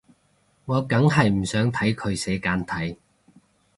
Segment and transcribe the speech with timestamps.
[0.65, 2.97] 我梗係唔想睇佢寫簡體